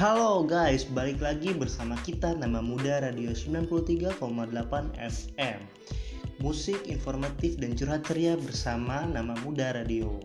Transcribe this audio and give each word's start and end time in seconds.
Halo 0.00 0.48
guys, 0.48 0.88
balik 0.88 1.20
lagi 1.20 1.52
bersama 1.52 1.92
kita 2.00 2.32
Nama 2.32 2.64
Muda 2.64 3.04
Radio 3.04 3.36
93,8 3.36 4.16
FM 4.96 5.60
Musik 6.40 6.88
informatif 6.88 7.60
dan 7.60 7.76
curhat 7.76 8.08
ceria 8.08 8.32
bersama 8.40 9.04
Nama 9.04 9.36
Muda 9.44 9.76
Radio. 9.76 10.16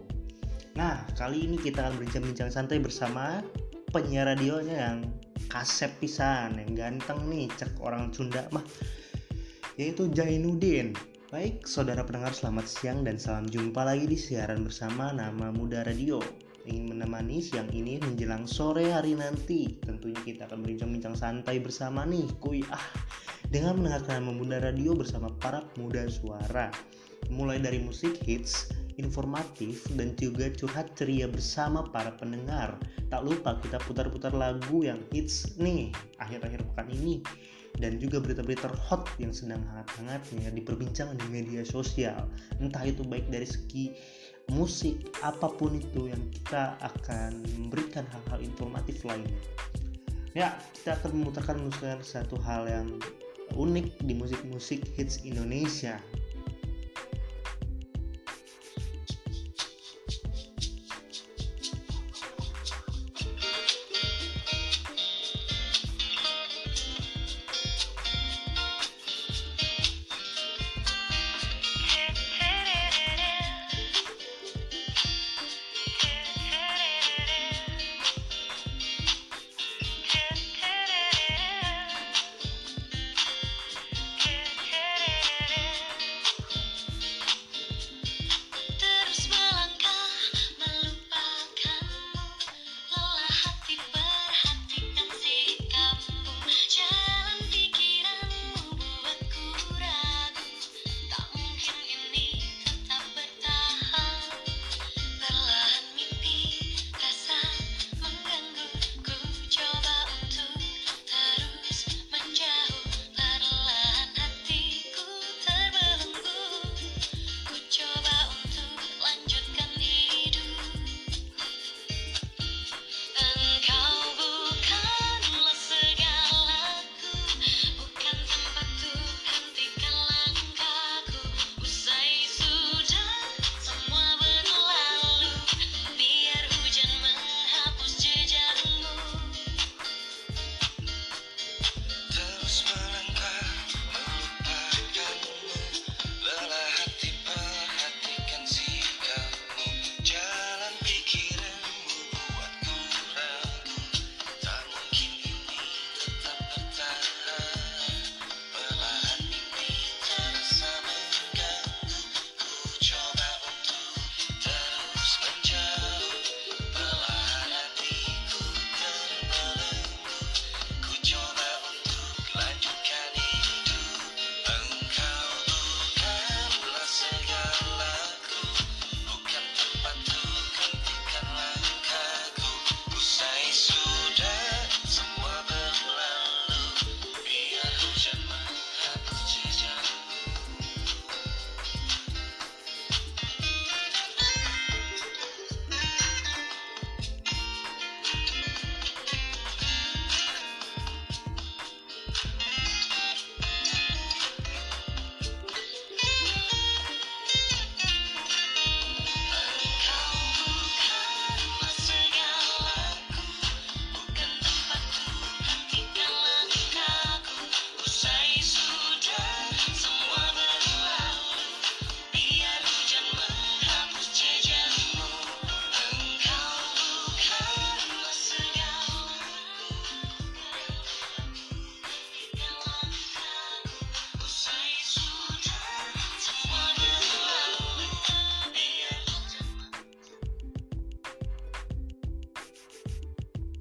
Nah, 0.80 1.04
kali 1.20 1.44
ini 1.44 1.60
kita 1.60 1.84
akan 1.84 2.00
berbincang-bincang 2.00 2.56
santai 2.56 2.80
bersama 2.80 3.44
penyiar 3.92 4.32
radionya 4.32 4.80
yang 4.80 5.12
kasep 5.52 5.92
pisan 6.00 6.56
Yang 6.56 6.72
ganteng 6.80 7.28
nih, 7.28 7.52
cek 7.60 7.76
orang 7.84 8.16
Sunda 8.16 8.48
mah. 8.56 8.64
Yaitu 9.76 10.08
Jainuddin. 10.08 10.96
Baik, 11.36 11.68
saudara 11.68 12.08
pendengar 12.08 12.32
selamat 12.32 12.64
siang 12.64 13.04
dan 13.04 13.20
salam 13.20 13.44
jumpa 13.52 13.84
lagi 13.84 14.08
di 14.08 14.16
siaran 14.16 14.64
bersama 14.64 15.12
Nama 15.12 15.52
Muda 15.52 15.84
Radio 15.84 16.45
ingin 16.66 16.98
menemani 16.98 17.42
siang 17.42 17.70
ini 17.70 18.02
menjelang 18.02 18.50
sore 18.50 18.90
hari 18.90 19.14
nanti. 19.14 19.78
Tentunya 19.86 20.18
kita 20.26 20.50
akan 20.50 20.66
berbincang-bincang 20.66 21.16
santai 21.16 21.62
bersama 21.62 22.04
nih, 22.04 22.26
kuy 22.42 22.66
ah, 22.74 22.82
dengan 23.54 23.78
mendengarkan 23.80 24.26
Memunda 24.26 24.58
Radio 24.62 24.98
bersama 24.98 25.30
para 25.40 25.62
pemuda 25.74 26.10
suara. 26.10 26.74
Mulai 27.30 27.62
dari 27.62 27.82
musik 27.82 28.18
hits, 28.26 28.70
informatif, 28.98 29.86
dan 29.98 30.18
juga 30.18 30.50
curhat 30.54 30.94
ceria 30.98 31.30
bersama 31.30 31.86
para 31.90 32.14
pendengar. 32.18 32.78
Tak 33.10 33.22
lupa 33.22 33.58
kita 33.62 33.78
putar-putar 33.86 34.34
lagu 34.34 34.86
yang 34.86 35.02
hits 35.14 35.58
nih 35.62 35.94
akhir-akhir 36.18 36.66
pekan 36.74 36.90
ini 36.90 37.22
dan 37.80 38.00
juga 38.00 38.24
berita-berita 38.24 38.72
hot 38.72 39.08
yang 39.20 39.36
sedang 39.36 39.60
hangat-hangatnya 39.72 40.52
diperbincangkan 40.56 41.20
di 41.20 41.28
media 41.28 41.62
sosial 41.68 42.28
entah 42.64 42.84
itu 42.88 43.04
baik 43.04 43.28
dari 43.28 43.48
segi 43.48 43.92
musik 44.54 45.10
apa 45.26 45.50
pun 45.50 45.78
itu 45.82 46.10
yang 46.10 46.22
kita 46.30 46.78
akan 46.82 47.42
memberikan 47.58 48.06
hal-hal 48.10 48.40
informatif 48.46 49.02
lainnya. 49.08 49.34
Ya 50.36 50.60
kita 50.76 51.00
akan 51.00 51.24
memutarkan 51.24 51.58
musik 51.64 52.04
satu 52.04 52.36
hal 52.44 52.68
yang 52.68 52.88
unik 53.56 54.04
di 54.04 54.14
musik-musik 54.14 54.84
hits 54.94 55.24
Indonesia 55.24 56.02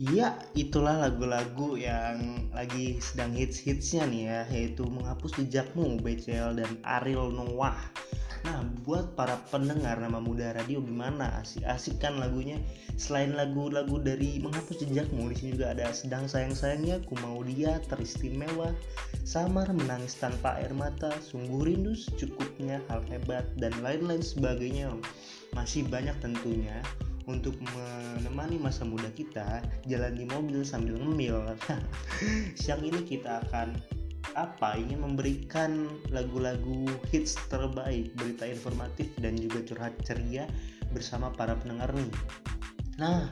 Iya, 0.05 0.37
itulah 0.53 1.01
lagu-lagu 1.01 1.81
yang 1.81 2.45
lagi 2.53 3.01
sedang 3.01 3.33
hits-hitsnya 3.33 4.05
nih 4.05 4.23
ya, 4.29 4.41
yaitu 4.53 4.85
Menghapus 4.85 5.41
Jejakmu, 5.41 5.97
BCL 5.97 6.61
dan 6.61 6.77
Ariel 6.85 7.33
Noah. 7.33 7.81
Nah, 8.45 8.61
buat 8.85 9.17
para 9.17 9.41
pendengar 9.49 9.97
nama 9.97 10.21
muda 10.21 10.53
radio 10.53 10.85
gimana? 10.85 11.41
Asik-asik 11.41 12.05
kan 12.05 12.21
lagunya? 12.21 12.61
Selain 13.01 13.33
lagu-lagu 13.33 13.97
dari 13.97 14.45
Menghapus 14.45 14.85
Jejakmu, 14.85 15.33
di 15.33 15.41
sini 15.41 15.51
juga 15.56 15.73
ada 15.73 15.89
Sedang 15.97 16.29
Sayang-sayangnya, 16.29 17.00
Ku 17.09 17.17
Mau 17.25 17.41
Dia, 17.41 17.81
Teristimewa, 17.89 18.77
Samar, 19.25 19.73
Menangis 19.73 20.21
Tanpa 20.21 20.61
Air 20.61 20.77
Mata, 20.77 21.17
Sungguh 21.25 21.65
Rindu, 21.65 21.97
Cukupnya, 22.21 22.85
Hal 22.93 23.00
Hebat, 23.09 23.49
dan 23.57 23.73
lain-lain 23.81 24.21
sebagainya. 24.21 24.93
Masih 25.57 25.89
banyak 25.89 26.21
tentunya 26.21 26.85
untuk 27.25 27.56
menemani 27.73 28.61
masa 28.61 28.85
muda 28.85 29.09
kita 29.12 29.65
jalan 29.88 30.15
di 30.17 30.25
mobil 30.29 30.61
sambil 30.65 31.00
ngemil. 31.00 31.41
Siang 32.61 32.85
ini 32.85 33.00
kita 33.05 33.44
akan 33.49 33.76
apa 34.35 34.75
ingin 34.81 35.05
memberikan 35.05 35.87
lagu-lagu 36.11 36.91
hits 37.12 37.38
terbaik 37.53 38.11
berita 38.19 38.49
informatif 38.49 39.12
dan 39.23 39.38
juga 39.38 39.62
curhat 39.62 39.94
ceria 40.03 40.49
bersama 40.91 41.31
para 41.31 41.55
pendengar 41.55 41.93
nih. 41.94 42.12
Nah 42.99 43.31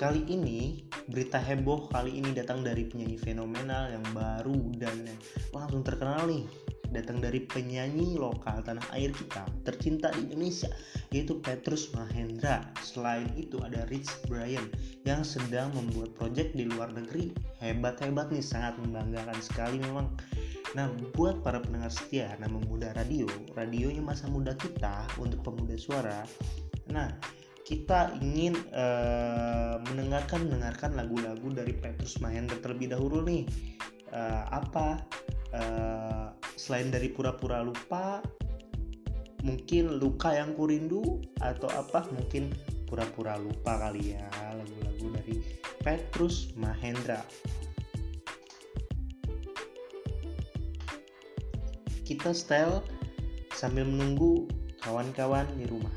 Kali 0.00 0.24
ini 0.32 0.80
berita 1.12 1.36
heboh 1.36 1.92
kali 1.92 2.24
ini 2.24 2.32
datang 2.32 2.64
dari 2.64 2.88
penyanyi 2.88 3.20
fenomenal 3.20 3.92
yang 3.92 4.00
baru 4.16 4.72
dan 4.80 5.04
langsung 5.52 5.84
terkenal 5.84 6.24
nih 6.24 6.48
datang 6.90 7.22
dari 7.22 7.46
penyanyi 7.46 8.18
lokal 8.18 8.62
tanah 8.66 8.84
air 8.94 9.14
kita 9.14 9.46
tercinta 9.62 10.10
di 10.14 10.30
Indonesia 10.30 10.70
yaitu 11.10 11.38
Petrus 11.42 11.90
Mahendra. 11.94 12.62
Selain 12.82 13.26
itu 13.34 13.58
ada 13.62 13.86
Rich 13.90 14.26
Brian 14.30 14.66
yang 15.06 15.26
sedang 15.26 15.74
membuat 15.74 16.14
proyek 16.14 16.54
di 16.54 16.66
luar 16.70 16.90
negeri. 16.94 17.34
Hebat-hebat 17.58 18.30
nih, 18.30 18.42
sangat 18.42 18.78
membanggakan 18.78 19.38
sekali 19.42 19.82
memang. 19.82 20.10
Nah, 20.78 20.86
buat 21.18 21.42
para 21.42 21.58
pendengar 21.58 21.90
setia 21.90 22.30
nama 22.38 22.62
muda 22.62 22.94
radio, 22.94 23.26
radionya 23.58 24.02
masa 24.02 24.30
muda 24.30 24.54
kita 24.54 25.02
untuk 25.18 25.42
pemuda 25.42 25.74
suara. 25.74 26.22
Nah, 26.94 27.10
kita 27.66 28.18
ingin 28.22 28.54
uh, 28.74 29.78
mendengarkan 29.90 30.46
mendengarkan 30.46 30.94
lagu-lagu 30.94 31.54
dari 31.54 31.74
Petrus 31.74 32.18
Mahendra 32.22 32.58
terlebih 32.58 32.94
dahulu 32.94 33.22
nih. 33.22 33.46
Uh, 34.10 34.42
apa 34.50 35.06
uh, 35.54 36.34
selain 36.60 36.92
dari 36.92 37.08
pura-pura 37.08 37.64
lupa 37.64 38.20
mungkin 39.40 39.96
luka 39.96 40.36
yang 40.36 40.52
kurindu 40.52 41.24
atau 41.40 41.72
apa 41.72 42.04
mungkin 42.12 42.52
pura-pura 42.84 43.40
lupa 43.40 43.80
kali 43.88 44.12
ya 44.20 44.28
lagu-lagu 44.52 45.06
dari 45.16 45.40
Petrus 45.80 46.52
Mahendra. 46.60 47.24
Kita 52.04 52.36
style 52.36 52.84
sambil 53.56 53.88
menunggu 53.88 54.44
kawan-kawan 54.84 55.48
di 55.56 55.64
rumah 55.64 55.94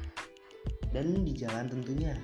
dan 0.96 1.28
di 1.28 1.36
jalan 1.36 1.68
tentunya 1.68 2.16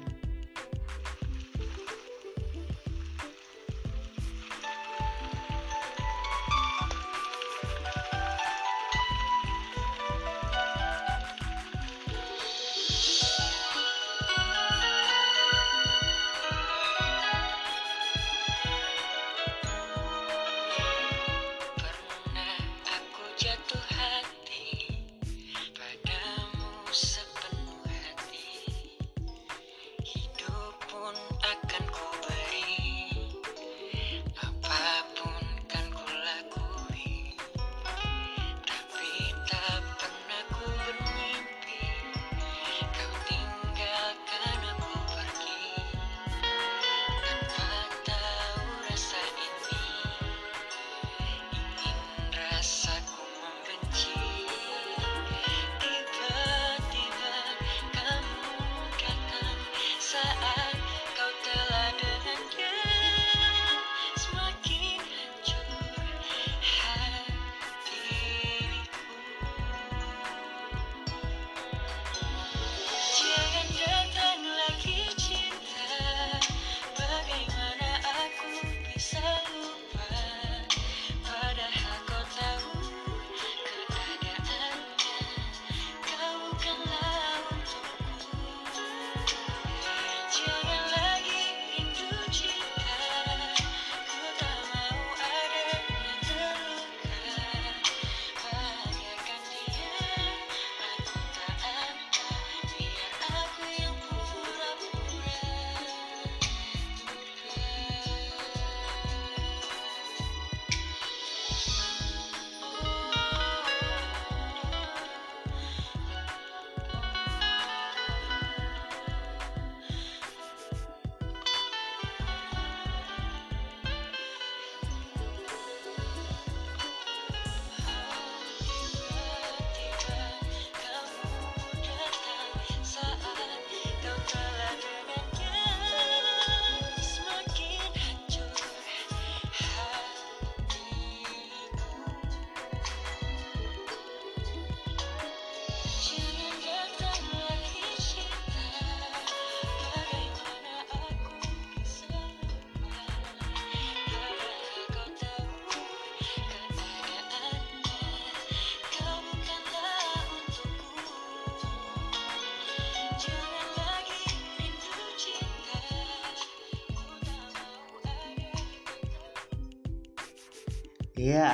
Ya, 171.19 171.52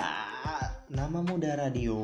nama 0.93 1.25
muda 1.25 1.57
radio, 1.57 1.97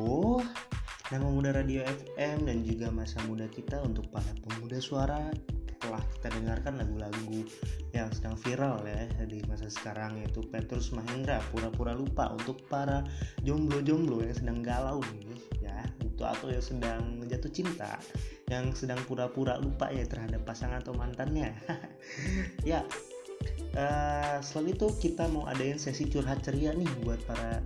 nama 1.14 1.30
muda 1.30 1.54
radio 1.54 1.86
FM 1.86 2.50
dan 2.50 2.66
juga 2.66 2.90
masa 2.90 3.22
muda 3.30 3.46
kita 3.46 3.78
untuk 3.86 4.10
para 4.10 4.26
pemuda 4.42 4.82
suara 4.82 5.30
telah 5.78 6.02
kita 6.18 6.34
dengarkan 6.42 6.82
lagu-lagu 6.82 7.46
yang 7.94 8.10
sedang 8.10 8.34
viral 8.34 8.82
ya 8.82 9.06
di 9.30 9.38
masa 9.46 9.70
sekarang 9.70 10.18
yaitu 10.18 10.42
Petrus 10.50 10.90
Mahendra 10.90 11.38
pura-pura 11.54 11.94
lupa 11.94 12.34
untuk 12.34 12.66
para 12.66 13.06
jomblo-jomblo 13.46 14.26
yang 14.26 14.34
sedang 14.34 14.58
galau 14.58 14.98
nih 15.14 15.38
ya. 15.62 15.86
Untuk 16.02 16.26
atau 16.26 16.50
yang 16.50 16.66
sedang 16.66 17.22
jatuh 17.30 17.52
cinta 17.54 17.94
yang 18.50 18.74
sedang 18.74 18.98
pura-pura 19.06 19.54
lupa 19.62 19.86
ya 19.94 20.02
terhadap 20.02 20.42
pasangan 20.42 20.82
atau 20.82 20.98
mantannya. 20.98 21.54
Ya 22.66 22.82
uh, 23.76 24.38
selain 24.44 24.74
itu 24.74 24.86
kita 25.00 25.28
mau 25.28 25.48
adain 25.48 25.76
sesi 25.80 26.08
curhat 26.08 26.44
ceria 26.44 26.72
nih 26.76 26.88
buat 27.04 27.20
para 27.24 27.60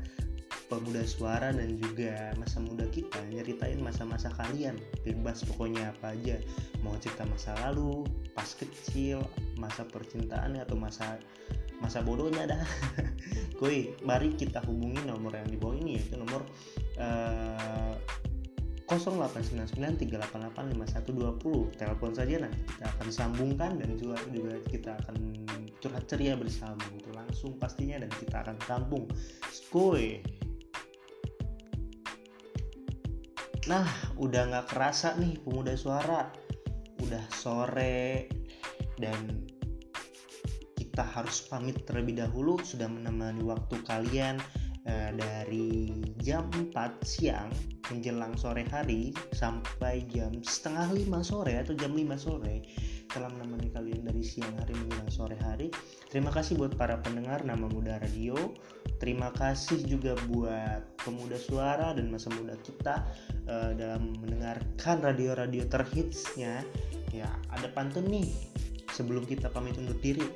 pemuda 0.67 1.07
suara 1.07 1.55
dan 1.55 1.79
juga 1.79 2.35
masa 2.39 2.59
muda 2.59 2.87
kita. 2.91 3.23
Nyeritain 3.31 3.79
masa-masa 3.79 4.31
kalian 4.35 4.79
bebas 5.07 5.47
pokoknya 5.47 5.95
apa 5.95 6.15
aja. 6.15 6.37
Mau 6.83 6.95
cerita 6.99 7.23
masa 7.27 7.55
lalu 7.67 8.07
pas 8.35 8.51
kecil 8.55 9.23
masa 9.59 9.87
percintaannya 9.87 10.67
atau 10.67 10.77
masa 10.79 11.19
masa 11.79 12.03
bodohnya 12.03 12.51
dah. 12.51 12.65
Koi, 13.61 13.95
mari 14.05 14.35
kita 14.35 14.61
hubungi 14.65 15.07
nomor 15.07 15.33
yang 15.37 15.49
di 15.49 15.57
bawah 15.57 15.77
ini 15.77 16.01
yaitu 16.01 16.19
nomor 16.19 16.45
uh, 17.01 17.95
0899388520 18.87 21.75
telepon 21.75 22.14
saja 22.14 22.38
nanti 22.38 22.62
kita 22.62 22.87
akan 22.87 23.11
sambungkan 23.11 23.83
dan 23.83 23.99
juga 23.99 24.23
juga 24.31 24.62
kita 24.71 24.95
akan 25.02 25.43
curhat 25.83 26.07
ceria 26.07 26.38
bersama. 26.38 26.78
Itu 26.95 27.11
langsung 27.11 27.59
pastinya 27.59 27.99
dan 27.99 28.14
kita 28.14 28.47
akan 28.47 28.55
tampung 28.62 29.11
skoy. 29.50 30.23
Nah 33.66 33.90
udah 34.23 34.55
nggak 34.55 34.71
kerasa 34.71 35.19
nih 35.19 35.35
pemuda 35.43 35.75
suara. 35.75 36.31
Udah 37.02 37.26
sore 37.35 38.31
dan 39.02 39.50
kita 40.78 41.02
harus 41.02 41.43
pamit 41.50 41.83
terlebih 41.83 42.23
dahulu. 42.23 42.62
Sudah 42.62 42.87
menemani 42.87 43.43
waktu 43.43 43.83
kalian 43.83 44.38
uh, 44.87 45.11
dari 45.11 45.90
jam 46.23 46.47
4 46.55 46.71
siang 47.02 47.50
menjelang 47.93 48.35
sore 48.35 48.66
hari 48.66 49.14
sampai 49.35 50.02
jam 50.11 50.35
setengah 50.43 50.90
lima 50.90 51.21
sore 51.23 51.59
atau 51.61 51.75
jam 51.78 51.95
5 51.95 52.19
sore 52.19 52.66
telah 53.07 53.31
menemani 53.31 53.71
kalian 53.71 54.02
dari 54.02 54.23
siang 54.23 54.52
hari 54.59 54.75
menjelang 54.75 55.11
sore 55.11 55.38
hari. 55.38 55.71
Terima 56.11 56.35
kasih 56.35 56.59
buat 56.59 56.75
para 56.75 56.99
pendengar 57.00 57.47
Nama 57.47 57.66
Muda 57.71 58.02
Radio. 58.02 58.35
Terima 58.99 59.31
kasih 59.33 59.87
juga 59.87 60.19
buat 60.26 60.83
pemuda 61.00 61.38
suara 61.38 61.95
dan 61.95 62.11
masa 62.11 62.33
muda 62.35 62.59
kita 62.61 63.07
uh, 63.47 63.73
dalam 63.78 64.16
mendengarkan 64.19 65.00
radio-radio 65.00 65.64
terhitsnya. 65.71 66.66
Ya, 67.14 67.31
ada 67.55 67.71
pantun 67.73 68.11
nih 68.11 68.28
sebelum 68.90 69.25
kita 69.25 69.49
pamit 69.55 69.78
undur 69.78 69.97
diri. 70.02 70.26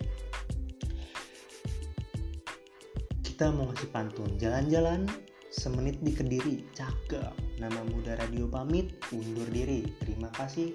Kita 3.25 3.51
mau 3.51 3.69
ngasih 3.73 3.91
pantun. 3.91 4.37
Jalan-jalan 4.37 5.09
semenit 5.51 5.99
di 6.01 6.15
Kediri. 6.15 6.63
Cakep. 6.73 7.61
Nama 7.61 7.83
muda 7.91 8.17
radio 8.17 8.47
pamit 8.47 8.97
undur 9.11 9.47
diri. 9.51 9.85
Terima 10.01 10.31
kasih. 10.33 10.73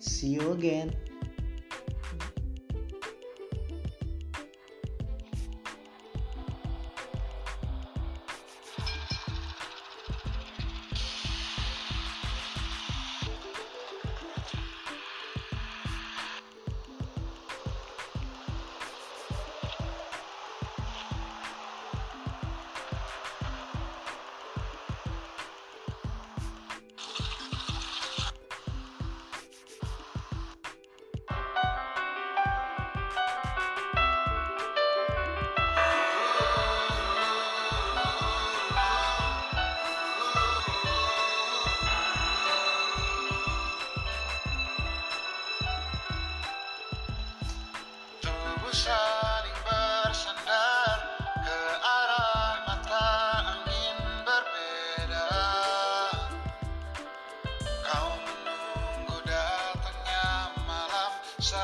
See 0.00 0.34
you 0.34 0.56
again. 0.56 0.90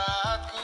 saatku 0.00 0.60